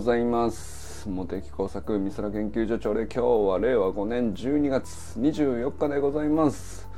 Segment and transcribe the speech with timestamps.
[0.00, 1.06] ございます。
[1.10, 3.20] 茂木工作美空研究所長で今日
[3.50, 4.88] は令和5年12月
[5.18, 6.88] 24日でございます。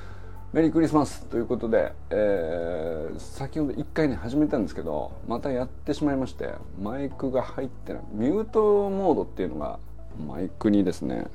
[0.53, 8.03] メリークリスマスということで、えー、先ほど1回ね始めたんですけどまたやってしまいましてマイクが入ってない。
[8.13, 9.81] ミュートモードっていうのが
[10.25, 11.27] マイクにですね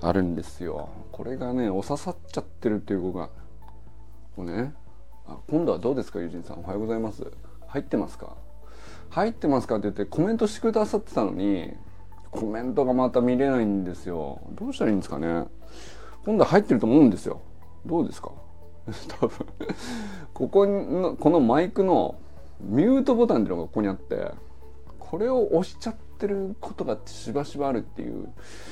[0.00, 0.90] あるんですよ。
[1.10, 3.30] これがねお刺さっちゃってるっていうことが
[4.36, 4.74] これね。
[5.26, 6.60] あ今度はどうですかユジンさん。
[6.60, 7.26] おはようございます。
[7.66, 8.36] 入ってますか？
[9.10, 11.72] 入ってますかって言ってコメントしてくださってたのに
[12.30, 14.40] コメントがまた見れないんですよ。
[14.52, 15.44] どうしたらいいんですかね。
[16.24, 17.40] 今度は入ってると思うんですよ。
[17.86, 18.32] どうですか？
[19.20, 19.46] 多分。
[20.34, 22.16] ここのこのマイクの
[22.60, 24.30] ミュートボタンっていうのがここにあって
[24.98, 28.28] これを押しちゃってることがしばしばあるっていう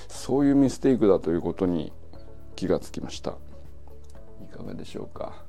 [0.09, 1.93] そういうミステイクだということに
[2.57, 3.37] 気がつきました。
[4.45, 5.45] いかがでしょうか？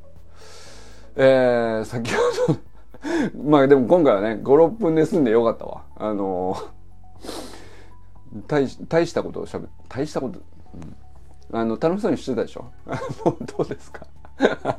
[1.16, 2.60] えー、先ほど
[3.44, 5.84] まあでも今回はね、5、6分で済んでよかったわ。
[5.96, 10.40] あのー、大大したことをしゃべ大したこと、
[11.52, 12.66] うん、あの、楽しそうにしてたでしょ？
[12.88, 14.06] あの、どうですか？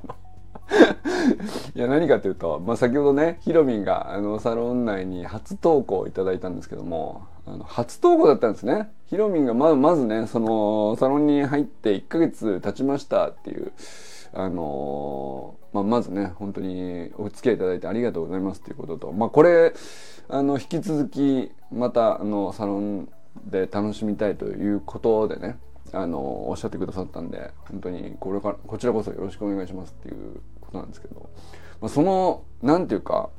[1.75, 8.91] いや、何かというと、まあ先ほどね、ヒロミンが、あの、サロン内に初投稿をいただいたんですけども、あの、初投稿だったんですね。
[9.07, 13.73] ヒロミンがままずね、その、サロンに入って1ヶ月経ちましたっていう、
[14.35, 19.75] あのまあ、まずね本当にお付き合いいただいてありがとうございますということと、まあ、これ
[20.29, 23.09] あの引き続きまたあのサロン
[23.47, 25.59] で楽しみたいということでね
[25.93, 31.31] あのおっしゃってくださったんで本当にこれからこちらこそよろしくお願いしますっていうことなんですけど、
[31.81, 33.31] まあ、そのなんていうか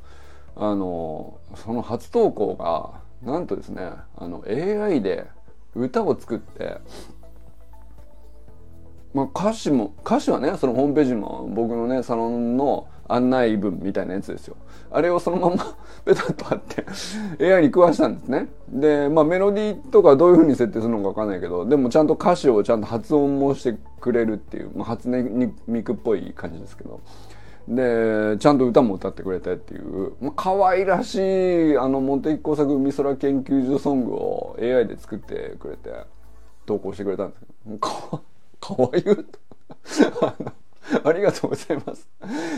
[0.56, 5.28] あのその初投稿がなんとですねあの AI で
[5.76, 6.78] 歌を作って
[9.14, 14.56] まあ、歌詞も歌詞はねそのホームページも僕のねサロンの案内文みたいなやつですよ。
[14.92, 16.60] あれをそのまま ペタッと貼っ
[17.38, 18.50] て AI に食わしたんですね。
[18.70, 27.00] でまあメロディーとかどういう風に設定するのか分かんないけどでもちゃんと歌詞をちゃんと発音もしてくれるっていう、まあ、初音ミクっぽい感じですけど。
[27.68, 35.92] でちゃんと歌も歌ってくれてっていう、まあ、可愛らしいあの茂木工作美空研究所ソングを AI で作ってくれて
[36.66, 37.46] 投稿してくれたんですけ
[37.78, 38.29] ど。
[38.60, 39.04] かわいい
[41.04, 42.08] ありがとうございます。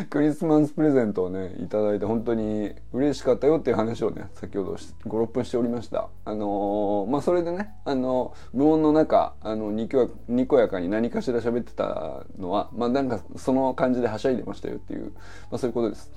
[0.09, 6.07] クリスマスプレゼントをね、いただいて本当に嬉しかったよっていう話をね、先ほど5、6分しておりました。
[6.23, 15.11] あのー、まあ、それでね、あの、無音の中、あの、にこやかに何かしら喋ってたのは、まあ、なんかその感じではしゃいでましたよっていう、
[15.51, 16.09] まあ、そういうことです。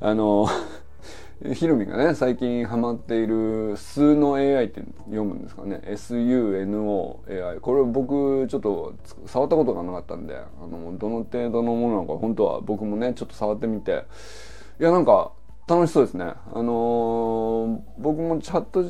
[0.00, 0.87] あのー
[1.54, 5.80] ヒロミがね最近ハマっている数の AI って読むんですかね。
[5.84, 8.94] SUNOAI これ僕ちょっと
[9.26, 14.04] 触ったことがなかったんであのどの程度のものなのか本当は僕もねちょっと触ってみて。
[14.80, 15.32] いやなんか
[15.66, 16.24] 楽しそうですね。
[16.24, 18.84] あのー、僕もチャット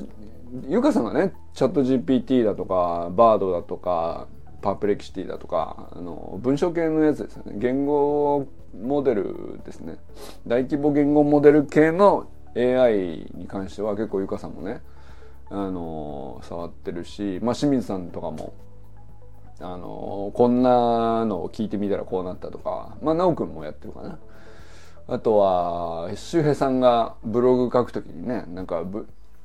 [0.69, 4.29] ゆかさんがねチャット GPT だとかバードだとか
[4.61, 7.55] パープレキシティだとかあの文章系のやつですよね。
[7.57, 8.47] 言語
[8.79, 9.97] モデルですね。
[10.47, 14.81] 大規模言語モデル系の AI に関しては結構ゆかさんもね
[15.51, 18.55] あの触ってるし、まあ、清水さんとかも
[19.61, 24.19] あのこんなのを聞いてみたらこうなったとかまあ直くんもやってるかな。
[25.11, 28.85] あとは周平さんがブログ書くときにねなんか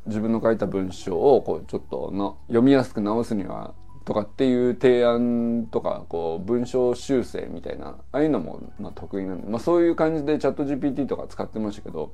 [0.05, 12.11] 自分の書いた文章をこうちょっとの読みやすく直すにはとかっていう提案とかこう文章修正みたいなああいうのもま得意なんで、まあ、そういう感じでチャット GPT とか使ってましたけど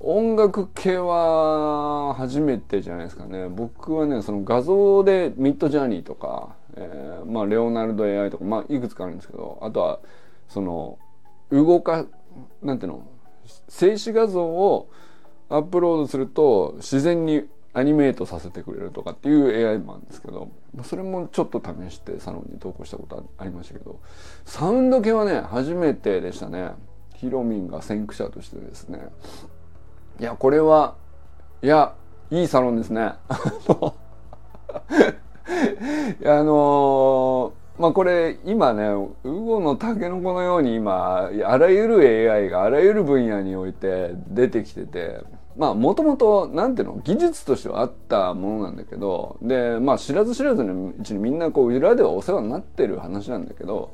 [0.00, 3.48] 音楽系は初めてじゃないですかね。
[3.48, 10.00] 僕はねその画像でミッドジャーニーとか、えー、まあレオナルド AI とかまあいくつかあるんですけどあとは
[10.48, 10.98] その
[11.50, 12.06] 動か
[12.62, 13.06] なんていうの
[13.68, 14.90] 静止画像を
[15.48, 20.50] アップロードすると自然にアニメートさせてくれるとかっていう AI もあるんですけど
[20.84, 24.00] それもちょっと試してサロンに投稿したことありましたけど
[24.44, 26.72] サウンド系はね初めてでしたね。
[27.14, 28.98] ヒロミンが先駆者としてですね。
[30.20, 30.94] いや、これは、
[31.60, 31.94] いや、
[32.30, 33.14] いいサロンですね。
[33.28, 33.40] あ
[36.44, 38.88] の ー、まあこれ今ね、
[39.24, 45.20] ウゴのタケノコのように今、あらゆる AI があらゆる分野において出てきてて、
[45.56, 53.90] まあもともと、なんていうの、技術としてはあったものなんだけど、で、まあ知らず知らずのうちにみんなこう裏ではお世話になってる話なんだけど、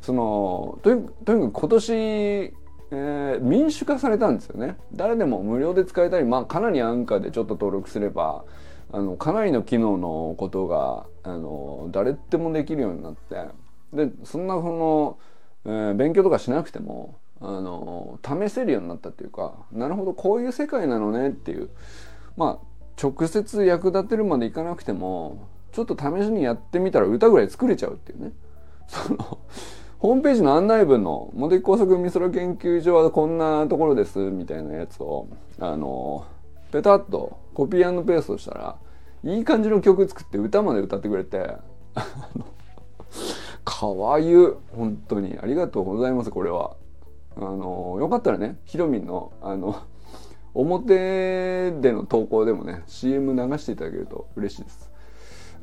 [0.00, 2.54] その、とにかく今年、
[2.90, 4.76] えー、民主化されたんですよね。
[4.92, 8.44] 誰でも無料で使えたり、まあ、かなり安価でちょっと登録すれば
[8.90, 13.36] あのかなりの機能のことがあの誰でもできるようになって
[13.92, 15.18] でそんなその、
[15.66, 21.70] えー、勉強とかしなくてもあの試せるようになったっていうかなるほどこういう世界なのねっていう
[22.36, 22.66] まあ
[23.00, 28.32] 直接役立てるまでいかなくてもちょっと試しにやってみたら歌ぐらい作れちゃうっていうね。
[28.88, 29.38] その
[29.98, 35.28] ホームページの案内文の茂木工作美空研究所はこんなところですみたいなやつを
[35.58, 36.24] あの
[36.70, 38.76] ペタッとコピーペーストしたら
[39.24, 41.56] いい感じの曲作って歌まで歌ってくれて
[43.64, 45.38] かわゆ本当に。
[45.40, 46.76] ありがとうございますこれは。
[47.36, 49.82] あのよかったらねひろみんのあの
[50.54, 54.90] 表での投稿でもね CM 流していただけると嬉しいです。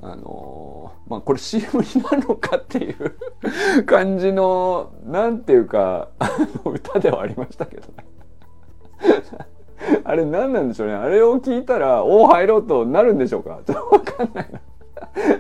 [0.01, 6.09] あのまあこれ CM になるのかっていう感じのなんていうか
[6.65, 8.06] 歌ではありましたけどね。
[10.03, 10.94] あれ何なんでしょうね。
[10.94, 13.59] あれを聞いたらおお入ろうとなるんでしょうか。
[13.65, 14.62] ちょっとわかんないな。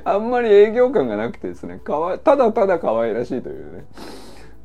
[0.03, 1.79] あんまり営業感がなくてですね。
[1.79, 3.85] かわただただ可愛らしいというね。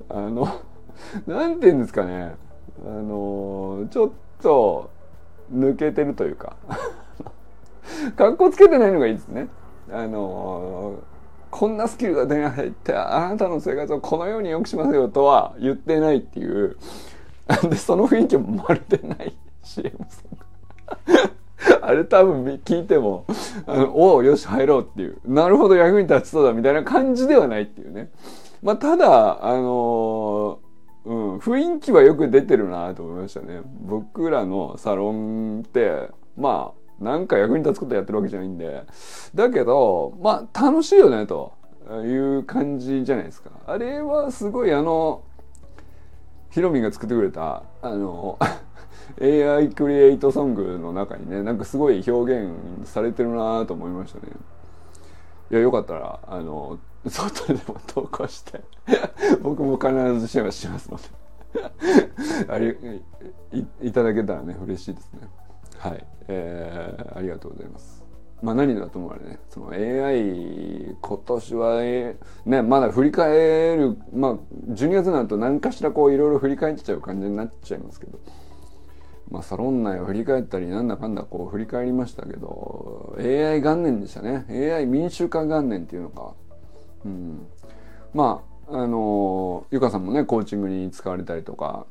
[0.08, 0.60] あの
[1.26, 2.34] なんて言うんですかね。
[2.84, 4.10] あのちょっ
[4.42, 4.90] と
[5.52, 6.56] 抜けてるというか。
[8.16, 9.48] 格好つけてないのがいいですね。
[9.92, 11.02] あの
[11.50, 16.76] こんなスキルが手に入ってあなたの生活をこのように良くしますよとは言ってないっていう
[17.68, 19.34] でその雰囲気もまるでない
[19.64, 21.30] CM ソング
[21.82, 23.26] あれ多分聞いても、
[23.66, 25.18] あの、おお、よし、入ろうっていう。
[25.24, 28.10] なるほど、役に立ちそうだみたいな感じではないっていうね。
[28.62, 30.58] まあ、ただ、あの、
[31.04, 33.60] うん、雰囲気はよく出てるなと思いましたね。
[33.82, 38.84] 僕らのサロンって、まあ、なんか役に立つことやってるわけじゃないんで。
[39.34, 41.52] だけど、まあ、楽しいよね、と
[42.04, 43.50] いう感じじゃないですか。
[43.66, 45.22] あれはすごいあの、
[46.50, 48.38] ヒロミンが作ってくれた、あの、
[49.18, 52.52] AI クリエイトソングの中にねなんかすごい表現
[52.84, 54.32] されてるなと思いましたね
[55.50, 58.60] いやよかったらあの外でも投稿して
[59.42, 61.02] 僕も必ずシェアしますので
[62.48, 62.76] あり
[63.52, 65.28] いいただけたらね嬉しいですね
[65.80, 68.04] はい、えー、ありがとうございます。
[68.42, 69.38] まあ何だと思うらね？
[69.48, 74.34] その AI 今年は、ねまだ振り返るまあ
[74.68, 78.18] 12月になると何かしらこういろいろ振り返っちゃう感じになっちゃいますけど。
[79.30, 84.44] まあ、サロン内を振り返ったりなんだかんだこう振り返りましたけど AI 元年でしたね。
[84.50, 86.34] AI 民主化元年っていうのか、
[87.04, 87.46] うん、
[88.12, 91.86] まああのゆかさんもねコーチングに使われたりとか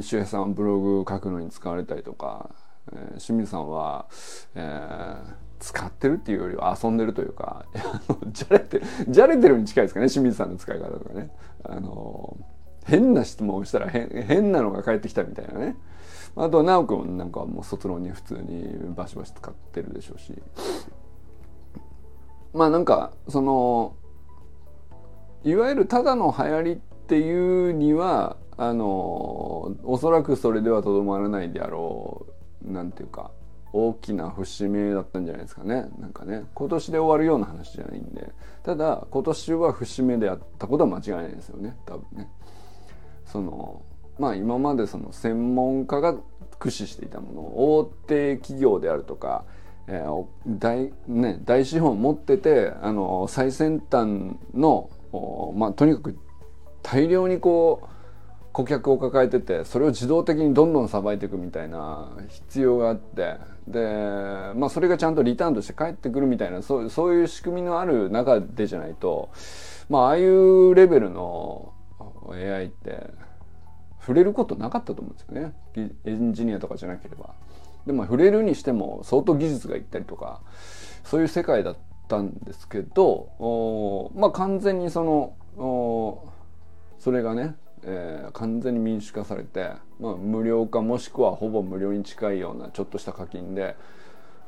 [0.00, 2.48] 周平さんはブログ書くのに使われたりとか、
[2.92, 4.06] え、清水さんは、
[4.54, 7.66] えー、使ってるっていうよりは遊んでるというか
[8.32, 11.30] じゃれてるじゃれてるに近いですかね清水さんの使い方とかね。
[11.64, 12.36] あの
[12.84, 15.76] 変な質問をしたら変なのが返ってきたみたいなね。
[16.36, 20.40] あとは直君なんかもう卒論に普通にバシバシ使ってるでしょうし。
[22.54, 23.94] まあなんかその
[25.42, 32.35] いわゆるただの流行りっていうにはあのおそらくそれではとどまらないであろう
[32.66, 33.30] なんていうか
[33.72, 35.86] 大きな節目だったんじゃないですかね。
[35.98, 38.32] なんかね今年で終わるような話じゃないんで。
[38.62, 41.76] ただ今年は節目であったことは間違いないですよね。
[41.84, 42.30] 多分ね。
[43.24, 43.82] その
[44.18, 46.14] まあ今までその専門家が
[46.58, 49.44] 駆使していたものを大手企業であるとか、
[49.86, 54.90] えー大ね、大資本持っててあの最先端の、
[55.54, 56.18] まあ、とにかく
[56.82, 57.95] 大量にこう
[58.56, 63.36] 顧客を抱えててそれを自動的にどんどんさばいていくみたいな必要があって
[63.68, 69.28] で、まあ、それがちゃんとリターンとして返ってくるみたいなそうそういう仕組みのある中でじゃないと、
[69.90, 71.74] まあ、ああいうレベルの
[72.30, 73.10] AI って
[74.00, 77.34] 触れることなかったと思うんですよねエンジニアとかじゃなければ。
[77.84, 80.40] でも触れるにしても相当技術がいったりとか
[81.04, 81.76] そういう世界だっ
[82.08, 86.32] たんですけどまあ完全にその
[86.98, 87.54] それがね、
[87.88, 93.76] えー、完全に民主化されて、まあ、無料化もしくはほぼ無料に近いようなちょっとした課金で、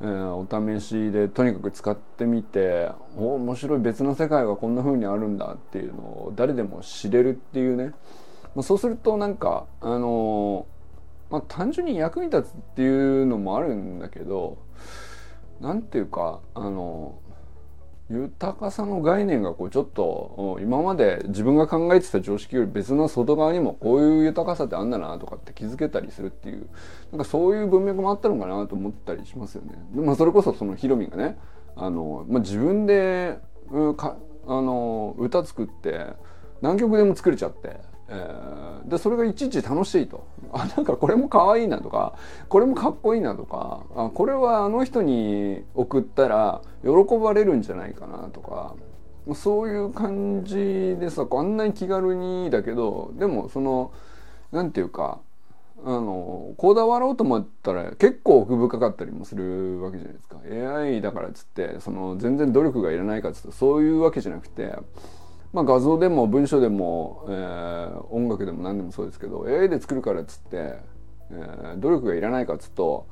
[0.00, 7.92] えー、お試しでとにかく使ってみてお面白い別の世界がこんな風にあるんだっていうのを誰でも知れるっていうね。
[8.56, 10.66] まあ、そうするとなんかあの
[11.30, 14.58] まあ単純に役に立つっていうのもあるんだけど
[15.60, 17.20] なんていうかあの
[18.10, 26.68] 豊かさの概念がこうちょっと今まで自分が考えてた常識より別の外側にもこういう豊かさってあんだなとかって気づけたりするっていう
[27.12, 29.74] なんかそういう文脈もあったのかなと思ったりしますよね。
[29.94, 31.38] でまあ、それこそそのヒロミがね
[31.76, 33.38] あの、まあ、自分で、
[33.70, 36.06] うん、かあの歌作って
[36.62, 37.76] 何曲でも作れちゃって
[38.08, 40.26] えー、でそれがいちいち楽しいと。
[40.52, 42.14] あなんかこれも可愛いなとか
[42.48, 48.74] これもかっこいいなとかあこれはあの人に送ったら喜ばれるんじゃないかなとか
[49.34, 53.92] そういう感じでさあんなに気軽にだけどでもその
[54.50, 55.20] 何て言うか
[55.84, 60.38] あのこだわろうと思ったら結構奥深かったりもするわけじゃないですか。
[60.80, 64.74] AI だからっつってその全然努力がいらないかっつってそういうわけじゃなくて、
[65.52, 70.78] まあ、画像でも文章でも、えー、音楽でも何でもそうですけど AI で作るからっつって、
[71.30, 73.08] えー、努力がいらないかっつうと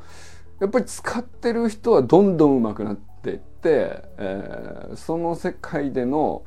[0.61, 6.45] やっぱり使ってる人はどんどん上手くなっていって、えー、その世界での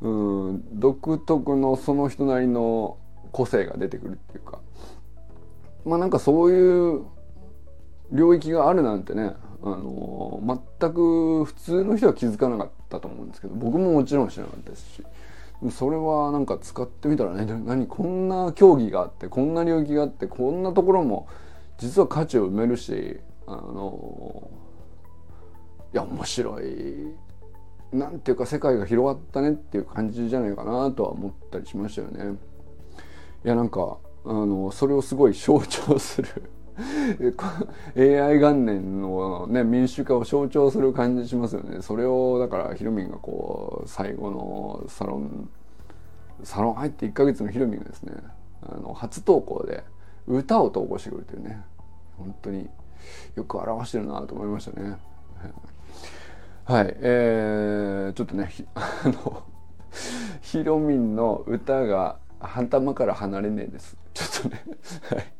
[0.00, 2.98] うん独特のその人なりの
[3.30, 4.58] 個性が出てくるっていうか
[5.84, 7.04] まあなんかそういう
[8.10, 10.40] 領域があるなんてねあの
[10.80, 15.02] 全く普通の人は気づかなかったと思うんですけど僕ももちろん知らなかったですし
[15.70, 21.28] それはなんか使ってみたらね 何こんな競技があってこんな領域があってこんなところも
[21.78, 24.50] 実は価値を埋めるしあの
[25.92, 27.14] いや面白い
[27.92, 32.38] なんていうか世界が広がったねっていう感じじゃないかなとは思ったりしましたよね。
[33.44, 36.28] いやなんかあのそれをすごい象徴する
[37.96, 41.82] AI 元年の、ね、民主化を象徴する感じしますよね。
[41.82, 45.50] それをだからヒロミンがこう最後のサロン
[46.42, 48.14] サロン入って1ヶ月のヒロミンがですね
[48.62, 49.84] あの初投稿で
[50.26, 51.62] 歌を投稿してくるというね。
[52.18, 52.68] 本当に
[53.34, 54.96] よく表してるなと思いましたね。
[56.64, 59.42] はい、えー、ちょっとね あの
[60.40, 63.96] ヒロミンの歌が頭から離れねえです。
[64.14, 65.32] ちょっとね。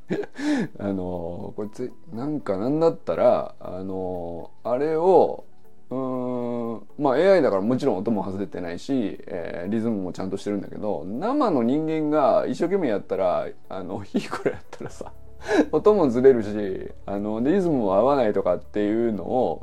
[0.79, 5.45] あのこいつなんかなんだったらあのあれを
[5.91, 15.13] うんまあ AI だからもちろん音も外れてないし、えー、リズムもちゃんとしてるんだけど生の人間が一生懸命やったらあの いいこれやったらさ
[15.73, 19.63] 音もずれるしあのリズムも合わないとかっていうのを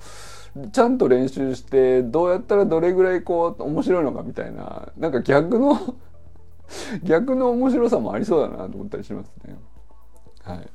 [0.71, 5.77] ちゃんと練習してどうやったらどれぐらいこう面白いのかみたいななんか逆の
[7.03, 9.57] 逆の面白さもありそうだなと思ったりしますね。
[10.43, 10.69] はい。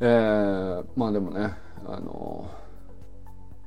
[0.00, 1.54] えー、まあでもね
[1.86, 2.50] あの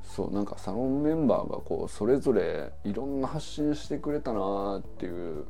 [0.04, 5.46] そうなんかサロンメンバーがこうそれぞれいろんな発信してくれたなっていう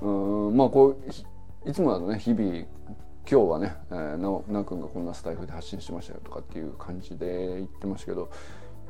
[0.00, 0.96] うんまあこ
[1.64, 2.66] ういつもだとね日々今
[3.24, 8.30] 日はね、えー、ななくんがこんなスタイフで発信してましたよとかっていう感じで言ってましたけど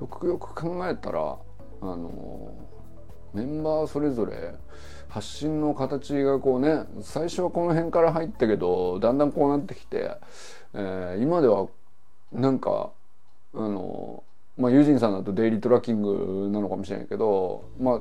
[0.01, 1.37] よくよく考えたら
[1.83, 2.55] あの
[3.35, 4.55] メンバーそれぞれ
[5.09, 10.17] 発信の形がこうね最初はこの辺から入ったけどだんだんこうなってきて、
[10.75, 11.69] えー、今では
[12.33, 12.91] なんか
[13.55, 14.25] あの
[14.57, 18.01] まあユージンさんだとデイリートラッキングなのかもしれないけどまあ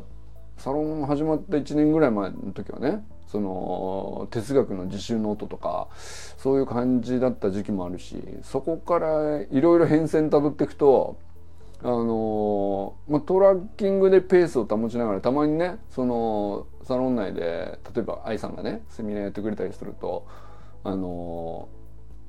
[0.58, 5.88] サロン始まった1年ぐらい前の時はねその哲学の自習ノートとか
[6.38, 11.18] そういう感じだった時期もあるしそこからいろいろ変遷たどっていくと
[11.84, 20.28] あのまあ、トラッキングでペースを保ちながらたまにねそのサロン内で例えば愛さんがねセミナーやってくれたりすると
[20.84, 21.70] あの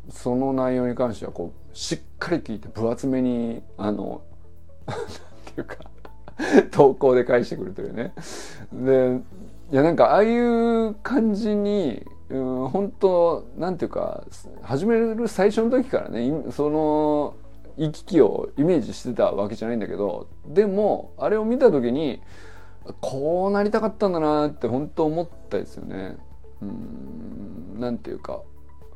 [0.08, 4.22] その内容に関してはこうしっかり聞いて分厚めにあの
[4.86, 4.98] なん
[5.54, 5.76] ていうか
[6.72, 8.14] 投稿で返してくるというね。
[8.72, 9.20] で
[9.70, 14.24] いやなんかああいう感じに、うん、本当なんていうか
[14.62, 17.34] 始める最初の時からねその
[17.76, 22.20] 行き来をイメージしてたわけじゃないんだけどでもあれを見た時に
[23.00, 26.16] こうなりたかったんだなって本当思ったですよね。
[26.60, 28.42] うんなんていうか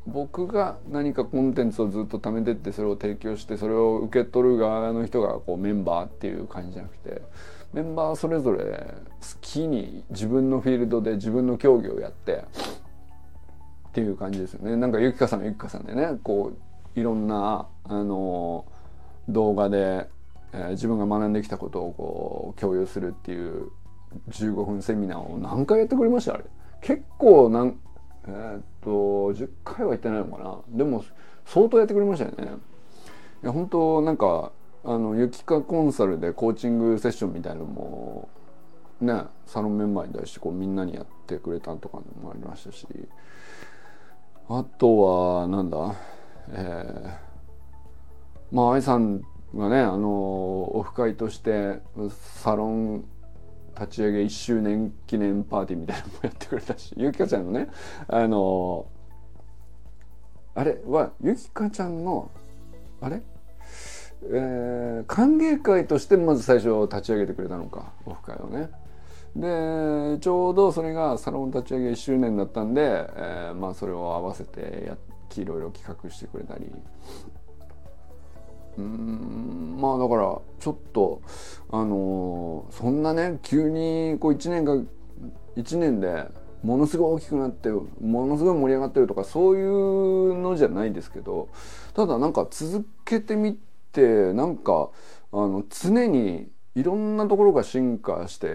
[0.06, 7.22] 僕が何かコンテンツをずっと貯めてってそれを提供してそれを受け取る側の人がこうメンバーっていう感じじゃなくて
[7.72, 12.44] メンバーそれぞれ好きに自分のフィールドで自分の競技をやって
[13.88, 14.76] っていう感じですよね。
[14.76, 16.58] なんかゆきかさんゆきかさんでねこう
[16.96, 18.64] いろんなあの
[19.28, 20.08] 動画で、
[20.52, 23.70] えー、自分が学んできたことをこう共有するっていう
[24.30, 26.44] 15分セミナーを何回やってくれましたあれ？
[26.80, 27.78] 結構なん
[28.26, 30.58] えー、っと10回は行ってないのかな？
[30.68, 31.04] でも
[31.44, 32.56] 相当やってくれましたよね。
[33.42, 34.50] いや本当なんか
[34.84, 38.28] あのゆきかコンサルでコーチングセッションみたいのも
[39.00, 42.86] ねサロンメンバーに対してこうみんなにやってくれたとかもありましたし
[44.48, 45.94] あとはなんだ？
[46.50, 49.22] えー、まあ愛さん
[49.54, 50.08] がねあの
[50.76, 51.80] オフ会として
[52.42, 53.04] サロン
[53.78, 57.68] 立ち上げ1周年記念パーティーみたいなのもやってくれたし ゆきかちゃんのね
[58.08, 58.86] あの
[60.54, 62.30] あれはゆきかちゃんの
[63.00, 63.22] あれ？
[64.28, 68.70] えー、歓迎会としてまず最初立ち上げてくれたのかオフ会をね。
[69.36, 74.96] でちょうどそれがサロン立ち上げ1周年だったんで、えー、まあそれを合わせてやっ
[75.36, 76.70] いろいろ企画してくれたり。
[78.78, 81.22] うんまあだからちょっと
[81.70, 84.76] あのー、そんなね急にこう1年が
[85.56, 86.26] 1年で
[86.62, 91.48] ものすごい大きくなってものすごい盛り上がってるとかそういうのじゃないですけど
[91.94, 93.58] ただなんか続けてみ
[93.92, 94.90] てなんか
[95.32, 98.48] あの常にいろんなところが進化して、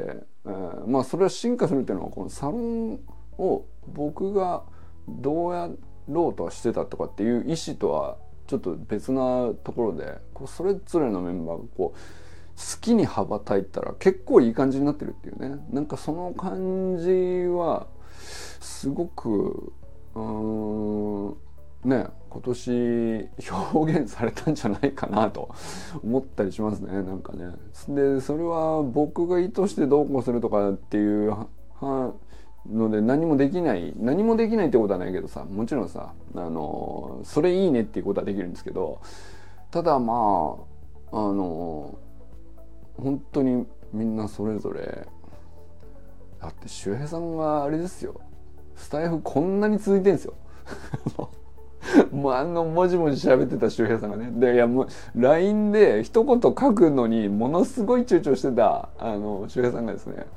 [0.45, 2.99] えー、まあそれは進化するっていうのはこのサロン
[3.39, 4.63] を僕が
[5.07, 8.17] どうやってろうとはしてたとかっていう意思とは
[8.47, 17.87] ちょっと別なところでこうそれぞれのメンバーがこう好きに羽ばたいたら結構いい感じになってるっていうねなんかその感じは
[18.59, 19.73] すごく
[20.13, 20.21] う
[21.87, 25.53] んね今年表現されたんじゃないかなと
[26.03, 27.47] 思ったりしますねなんかね。
[27.89, 31.35] でそれは僕が意図してどうこうするとかっていう
[32.69, 39.01] ので何もできない何もできないってことはないけどさもちろんさあのそれいいねっていうことはできるんですけど
[39.71, 40.13] ただま
[41.11, 41.97] ああの
[42.97, 45.07] 本当にみんなそれぞれ
[46.39, 48.19] だって周平さんがあれですよ。
[48.75, 50.33] スタイフこんなに続いてるんですよ。
[52.11, 54.31] もうあのもじもじ喋ってた周平さんがね。
[54.33, 60.27] でいやもう LINE で一言書くのにものすごい躊躇してたあの周平さんがですね。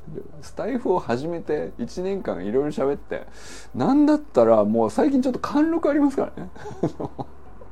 [0.40, 3.26] スタイフを始めて1年間いろいろ喋って
[3.74, 6.50] なんだったらもう最近ちょっと貫禄ありますからね。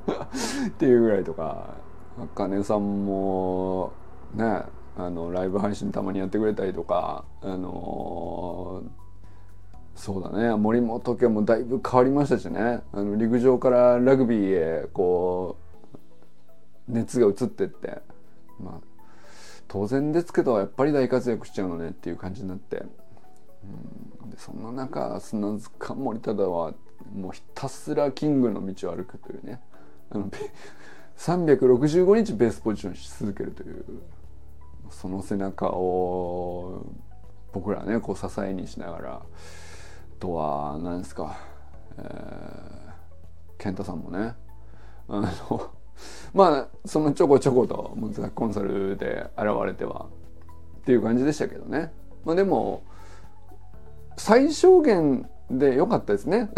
[0.68, 1.74] っていうぐらいとか
[2.18, 3.92] あかねさんも
[4.34, 4.62] ね
[4.98, 9.01] あのライブ配信たまにやってくれたりとかあのー
[9.94, 10.54] そうだね。
[10.54, 12.82] 森本家もだいぶ変わりましたしね。
[12.92, 15.56] あの陸上からラグビーへこ
[16.88, 18.00] う熱が移ってって。
[18.60, 18.92] まあ
[19.68, 22.82] 当然ですけどやっぱり大活躍しちゃうのねっていう感じになって。
[24.22, 24.30] うん。
[24.30, 26.74] でそんな中砂塚森忠は
[27.14, 29.60] もうひたすらキングの道を歩くというね。
[30.10, 30.30] あの
[31.16, 33.84] 365日ベースポジションし続けるという
[34.90, 36.84] その背中を
[37.52, 39.22] 僕らねこう支えにしながら
[40.22, 41.36] とは何ですか、
[41.98, 42.04] えー、
[43.58, 44.36] 健太さんもね。
[45.08, 45.20] あ
[45.50, 45.70] の
[46.32, 47.96] まあそのちょこちょこと
[48.36, 50.06] コンサルで現れては
[50.78, 51.92] っていう感じでしたけどね。
[52.24, 52.84] まあでも
[54.16, 56.50] 最小限で良かったですね。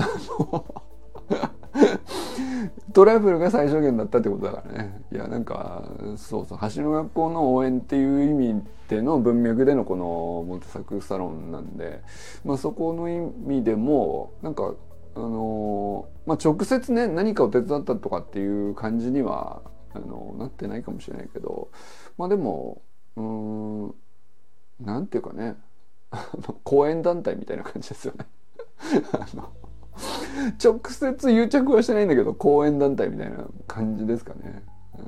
[2.93, 5.03] トラブルが最小限だったってことだからね。
[5.13, 5.85] いやなんか
[6.17, 12.03] そうそう橋の学校の応援っていう意味での文脈でのこのモテサクサロンなんで、
[12.45, 14.75] まあ、そこの意味でもなんか
[15.17, 21.71] あのまあ、直接ね何かを手伝ったとかっていう感じにはあのなってないかもしれないけど
[22.19, 22.83] まあでも
[23.17, 23.95] うん
[24.81, 25.55] なんていうかね
[26.65, 28.27] 講演団体みたいな感じですよね。
[29.13, 29.53] あの
[30.63, 34.63] 直接癒着はしてないんだけど講演団体みたいな感じですかね。
[34.95, 35.05] あの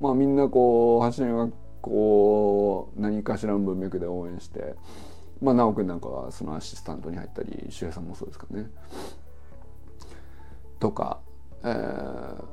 [0.00, 4.74] まあみんなこう橋の学校何かしらの文脈で応援して
[5.40, 8.70] まあ直くんなんかはそのアシスタントに入ったり周平さんもそうですかね。
[10.78, 11.20] とか、
[11.64, 12.44] えー、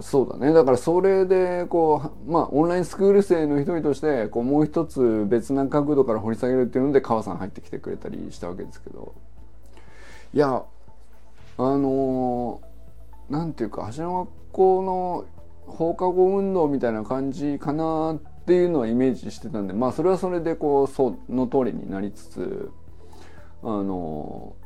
[0.00, 9.14] そうだねだからそれでこうまあオンラインスクール生の一人としてこうもう一つ別な角度から掘り下げるっていうので川さん入ってきてくれたりしたわけですけど
[10.32, 10.64] いや
[11.56, 15.24] あのー、なんていうか橋の学校の
[15.66, 22.70] 放課後運動みたいな感じかなっていうのはイメージしてたんでまあそれはそれでこうその通りになりつつ
[23.62, 24.56] あの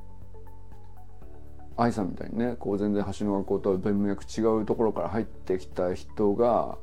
[1.77, 6.79] ー、愛さんみたいにねこう全然橋の学校とは文脈違うところから入ってきた人が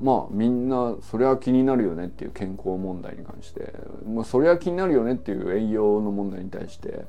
[0.00, 3.72] まあみんなそれは気になるよねっていう健康問題に関して、
[4.06, 7.06] まあ、それは気になるよねっていう栄養の問題に対して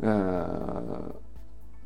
[0.00, 1.14] えー、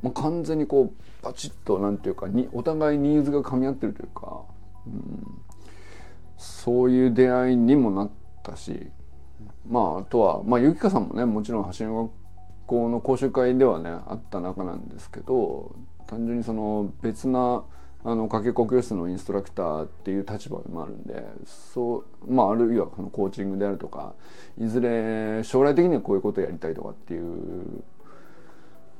[0.03, 4.43] まあ、完全にこうバチッとなんていうかにお互いニーズが噛み合ってるというか、
[4.87, 5.41] うん、
[6.37, 8.11] そういう出会いにもなっ
[8.43, 8.89] たし
[9.69, 12.13] まああとはまあゆきかさんもねもちろん橋の学
[12.67, 15.75] 校の講習会ではねあった中なんですけど
[16.07, 17.65] 単純にその別な
[18.05, 24.15] あのかけ子教室のインストラクターっていう立場もあるんでそうまああるいはそのコーチングであるとか
[24.61, 27.83] いずれ将来的にはこういうことをやりたいとかっていう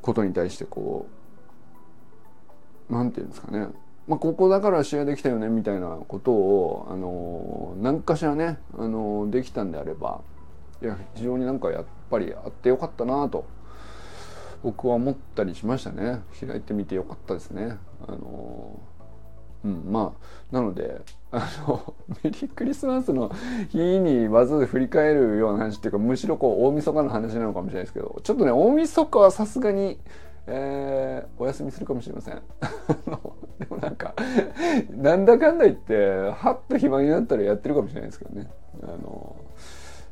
[0.07, 1.09] ことに対してこ
[2.89, 3.69] う何て言うんですかね
[4.07, 10.21] まあ、ここだから試合できたよねみたいなことを、あの何かしらね、あのできたんであれば
[10.81, 13.47] いや非常になんかやっぱりあってよかったなと
[14.63, 17.79] 僕は思ったりしましたね開いてみてよかったですね。
[18.07, 18.79] あの
[19.65, 21.01] うん、まあなので
[21.33, 23.31] あのメリークリスマスの
[23.69, 29.99] 日にわざわざ振り返るような話っていうかむしろこう大晦日の話なのかもしれないですけどちょっとね大晦日はさすがに、
[30.47, 32.41] えー、お休みするかもしれません。
[33.59, 34.15] でもなんか
[34.91, 38.49] なんだかんだ言ってはっと暇になったらやってるかもしれないですけどね。
[38.83, 39.37] あの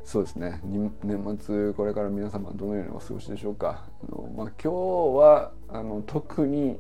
[0.04, 0.60] そうですね。
[0.64, 3.84] 年末これから皆様どのようにお過ごしでしょうか。
[4.06, 6.78] あの、まあ、今日はあの特に、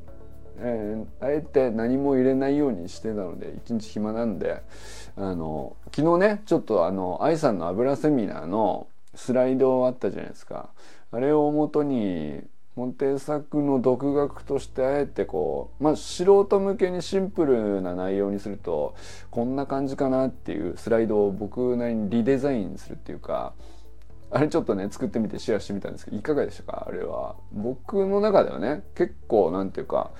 [0.58, 4.62] えー、あえて何も入れないようにしてたので一日暇なんで
[5.16, 10.70] あの昨日ねちょっとあの愛さんの油セミナーのスライドあったじゃないですか。
[11.12, 12.42] あれをもとに
[12.74, 18.96] モンテ作の独学としてあえてこうまあ素人向けにシンプルな内容にすると
[19.30, 23.52] こんな感じかなっていうスライドを僕なりにリデザインするっていうか
[24.34, 26.86] あれちょっとね作ってみてシェアしてみたんですけどいかがでしたか？
[26.88, 27.36] あれは。
[27.52, 30.10] 僕の中ではね結構なんていうか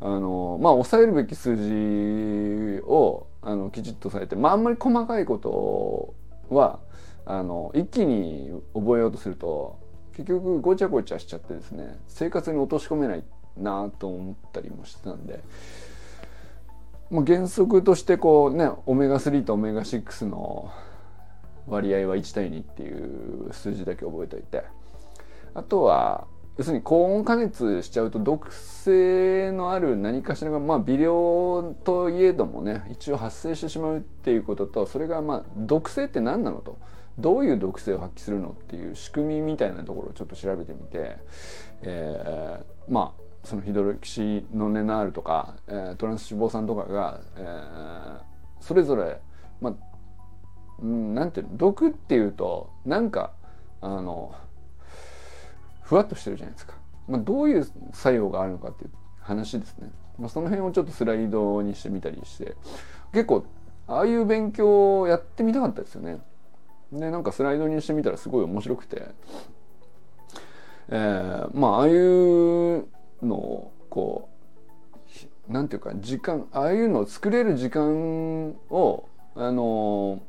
[0.00, 6.14] あのまあ抑えるべき数字をあのきちっとされてまああんまり細かいこと
[6.54, 6.80] は
[7.26, 9.78] あの一気に覚えようとすると
[10.16, 13.24] 結局ごちゃごちゃしちゃってですね生活に落とし込めない
[13.56, 15.40] なと思ったりもしてたんで、
[17.10, 20.72] まあ、原則としてこうねオメガ3とオメガ6の
[21.68, 24.64] 割合は1対2っていう数字だけ覚えておいて
[25.54, 26.26] あとは
[26.56, 36.78] 要するに高温加熱しちゃうと毒性のある何かしらがまあ微量といえどもね一応発生してしまうっていうこととそれがまあ毒性って何なのと。
[37.18, 41.18] どういう毒性を発揮するのっていう仕組みみたいなところをちょっと調べてみて、
[41.82, 48.20] えー、まあそのヒドロキシノネナールとか、えー、トランス脂肪酸とかが、えー、
[48.60, 49.20] それぞれ
[49.60, 49.74] まあ
[50.82, 51.56] うんなんていうの？
[51.56, 53.32] 毒っていうとなんか
[53.80, 54.34] あの
[55.82, 56.74] ふわっとしてるじゃないですか、
[57.08, 62.54] まあ、どういう作用があるのかっていう話ですね、まあ、その辺をちょっとスライドにしてみたりして。
[63.10, 63.46] 結構
[63.86, 66.20] ああいう勉強をやってみたかったですよね。
[66.92, 69.08] でなんかスライドにしてみたらすごい面白くて、
[70.88, 72.86] えー、まあああいう
[73.22, 74.28] のをこ
[75.48, 80.20] うなんていうか時間ああいうのを作れる時間をあの、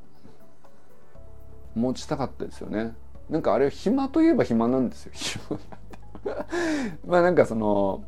[1.75, 2.95] 持ちたかったですよね。
[3.29, 5.59] なんかあれ暇といえば暇なんですよ。
[7.05, 8.03] まあなんかその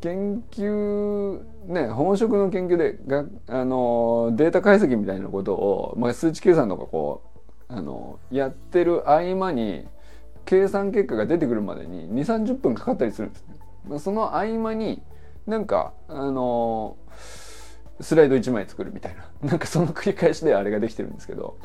[0.00, 7.22] 研究ね本職の研究でがあのデータ解析みたいなことを、まあ、数値計算とかこ
[7.68, 9.86] うあのやってる合間に
[10.44, 13.46] 計算結果が出てくるまでに2 3 0分かかったりするんです
[13.88, 13.98] ね。
[13.98, 15.02] その合間に
[15.46, 16.96] なんかあの
[18.00, 21.56] スライド1枚作るみたいななんかその繰り返しであれができてるんですけど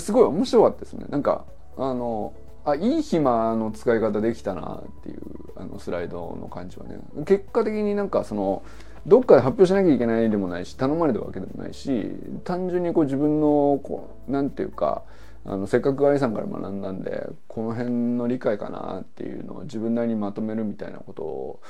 [0.00, 1.06] すごい面白かったですね。
[1.08, 1.44] なんか
[1.76, 2.32] あの
[2.64, 5.20] あいい暇の使い方できたなっていう
[5.56, 8.62] あのスライドの感じはね結果的になんかその
[9.06, 12.06] どっかで発表しなきゃいけないでもないし頼まれたわけでもないし
[12.44, 15.02] 単純にこう自分のこうなんていうか
[15.44, 21.60] あのせっかく愛さんから学んだんでこの辺の理解かなっていうのを自分なりにまとめるみたいなことを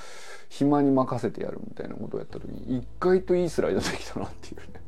[0.51, 4.82] 暇に任せてやるみたいなことをやった時に意外といいスライドできたなっていうね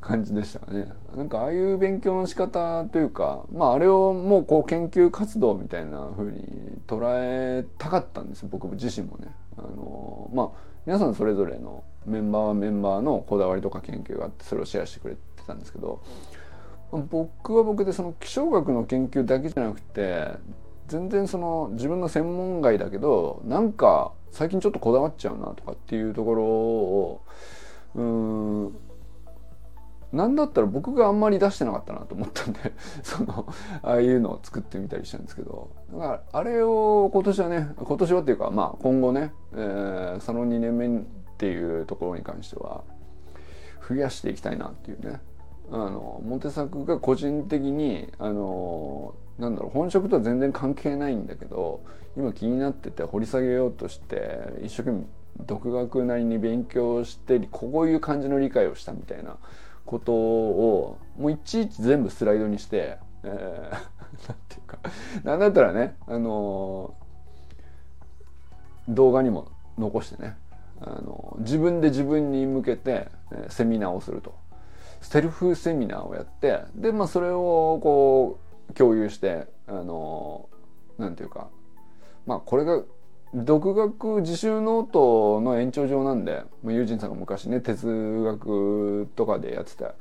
[0.00, 0.92] 感じでしたね。
[1.16, 6.42] なんかああいう勉強の仕方というか、まああれをもうこう研究活動みたいな風に
[6.86, 9.28] 捉えたかったんです僕自身もね。
[9.56, 10.48] あのまあ
[10.86, 16.02] 皆さんそれぞれのメンバーはメンバーのこだわりとか研究があってそれをシェアしてくれてたんですけど
[16.92, 20.28] 僕は僕でその気象学の研究だけじゃなくて
[20.88, 27.22] 全然その自分の専門外だけどなんか最近ちょっとこだわっちゃうなとかっていうところを
[27.94, 28.76] うん
[30.14, 32.72] なんだったら僕があんまり出してなかったなと思ったんで
[33.02, 33.46] その
[33.82, 35.70] ああいうのを作ってみたりしたんですけど。
[35.92, 41.00] だからあれを今年はね今年はっていうかまあ今後ね、えー、サロン2年目っ
[41.36, 42.82] ていうところに関しては
[43.88, 45.20] 増やしていきたいなっていうね。
[45.70, 51.80] あのモテ作が個人的にあのなんだろう本職とは全然関係ないんだけど
[52.16, 55.04] 今気になってて掘り下げようとして一生懸命
[55.46, 59.36] 独学なりに勉強してこういう感じの理解をしたみたいな
[59.84, 63.70] ことをもういちいち全部スライドにして、えー、
[64.28, 64.78] なんていうか
[65.22, 66.94] なんだったらね、あの
[68.88, 70.36] 動画にも残してね、
[70.80, 74.34] あの自分で自分に向けて、えセミナーをすると。
[75.04, 78.38] セルフセミナーをやってで、まあ、それをこ
[78.70, 80.48] う共有してあの
[80.96, 81.48] なんていうか
[82.26, 82.82] まあこれが
[83.34, 89.94] 独学自習ノートの延長上なんで、まあ、友人さんが昔ね哲学とかでやってた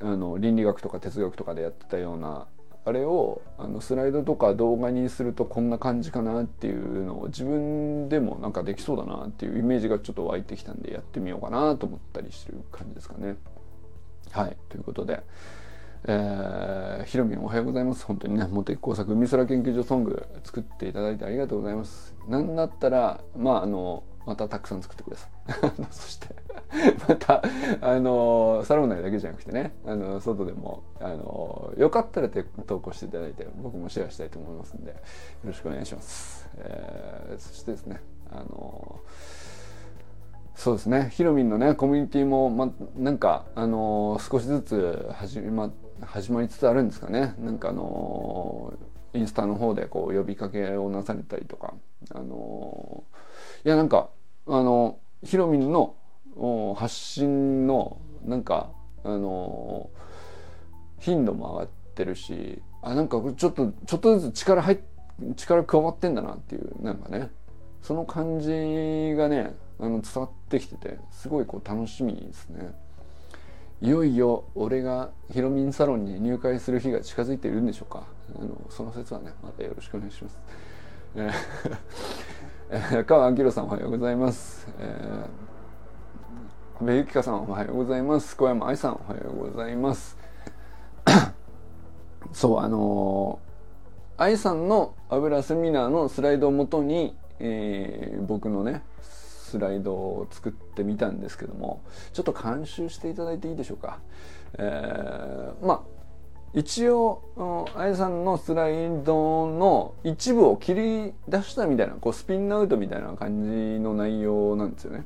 [0.00, 2.46] あの倫理学とか哲学とかでやってたような
[2.84, 13.36] あれをあのスライドとか動画にするとこんな感じかなっていうのを自分でもなんかできそうだなっていうイメージがちょっと湧いてきたんでやってみようかなと思ったりしてる感じですかね。
[14.30, 15.22] はいということで、
[16.04, 18.04] えー、ひろみんおはようございます。
[18.04, 22.14] 本当にねモテ工作海空研究所ソング作っていただいてありがとうございます。
[22.28, 25.30] なんだったらまああのまたたくさん作ってください。
[25.90, 26.28] そして
[27.08, 27.42] また
[27.80, 32.28] あのサロン内だけじゃなくてねあの外でもあのよかったら
[32.66, 34.96] 投稿していただいて僕もシェアしたいと思いますんでよ
[35.46, 39.00] ろしくお願いします、えー、そしてですねあの
[40.54, 47.34] そうですねひろみんのねコミュニティもまなんかあの少しずつ始まって始まりつつあるんですかね。
[47.38, 48.72] なんかあの
[49.14, 51.74] インスタの方でこう呼びかけをなされたりとか。
[52.14, 53.04] あの
[53.64, 54.10] いやなんか
[54.46, 55.94] あのひろみんの
[56.76, 58.70] 発信のなんか
[59.04, 59.90] あの
[61.00, 64.78] 頻度も上がってるしあなんかちょっとちょっとずつ力入っ
[65.36, 67.30] 力加わってんだなっていうなんかね。
[67.82, 72.72] その感じがねあの伝わってきててすごいこう楽しみですね。
[73.80, 78.02] いよいよ俺がヒロミンサロンに入会する日が近づいているんでしょうか。
[78.36, 80.38] あのその説はねまたよろしくお願いします、
[81.16, 88.36] えー、 川明さんおはようございます、えー、安倍ゆきかさんおはようございます。
[88.36, 90.16] 小山愛さんおはようございます。
[92.32, 98.82] そうあのー、愛さんの油セミナーのスライドをもとに、えー、僕のね
[99.48, 101.82] スライドを作ってみたんですけども
[102.12, 103.98] ちょっと監修していただいていいでしょうか、
[104.58, 105.98] えー、まあ
[106.54, 108.72] 一応あやさんのスライ
[109.04, 115.04] ドの一部を切り出したみたいなこうスピンアウトみたいな感じの内容なんですよね。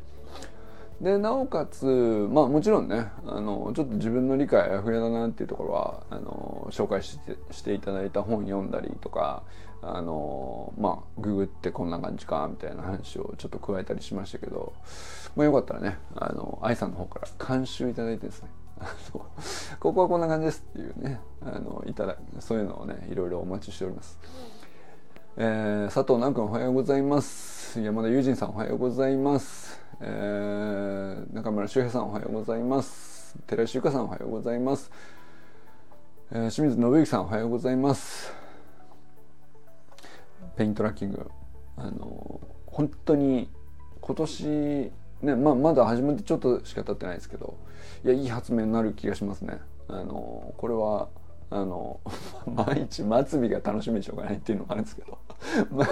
[1.02, 1.84] でなおかつ
[2.30, 9.42] まあもちろんねあのちょっと自分の理解あふやだなっていうところはあの紹介してしていただいた本読んだりとか
[9.82, 14.74] あのまあググってこんな感じかみたいな話をちょっと加えたりしましたけど、
[15.34, 18.48] まあ、よかったらねあの愛さんの方から監修いただいてですね
[19.80, 24.20] ここはこんな感じですっていうねあのいただそういうのをねいろいろお待ちしております。
[25.34, 27.80] えー、佐藤南君おはようございます。
[27.80, 33.38] 山田友人さんおはようございます、えー、中村修平さんおはようございます。
[33.46, 34.90] 寺石由香さんおはようございます、
[36.32, 38.34] えー、清水信之さんおはようございます。
[40.54, 41.30] ペイントラッキング。
[41.78, 43.48] あの本当に
[44.02, 44.44] 今年
[45.22, 47.56] ねまあまだ始まってちょっとしか経ってないですけど
[48.04, 49.60] いやいい発明になる気がしますね。
[49.88, 51.08] あのこれは
[51.52, 52.00] あの
[52.46, 55.18] 毎日末尾が楽しみでしょうがないっていうのもあるんですけど。
[55.70, 55.86] ま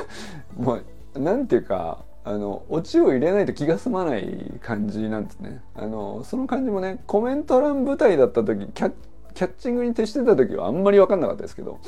[0.56, 0.80] も
[1.14, 5.62] うなんていうかあのオチを入れないと気が済まない感じなんですね。
[5.74, 8.92] あのその感じもねコメント欄舞台だった時キャ
[9.34, 11.78] キャッチングに徹してた時はあんまり分かんなかったですけど。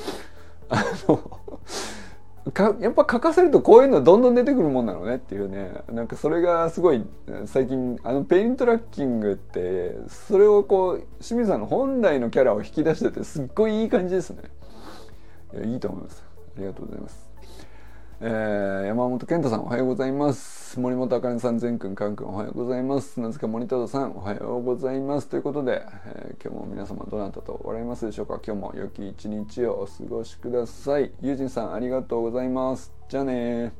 [0.69, 1.21] あの
[2.51, 5.73] かやっぱ書かせるとこういうのどんどん出てくるもんなのねっていうね。
[5.93, 7.05] なんかそれがすごい
[7.47, 14.43] 最近あのペイントラッキングってそれをこう清水さんの本来のキャラを引き出しててすっごいいい感じですね。
[15.55, 16.25] いやいいと思います。
[16.57, 17.32] ありがとうございます。
[18.25, 20.79] えー、山本健太さんおはようございます。
[20.79, 23.19] 森本あかねさん、全くん、かんくんおはようございます。
[23.19, 25.27] 名塚森田さんおはようございます。
[25.27, 31.11] ということで、えー、今日も皆様どなたと笑いますでしょうか今日も良き一日をお過ごしください。
[31.21, 32.93] ゆうじんさんありがとうございます。
[33.09, 33.73] じゃあね